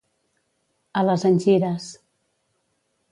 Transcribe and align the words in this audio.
A 1.01 1.03
les 1.09 1.25
engires. 1.29 1.91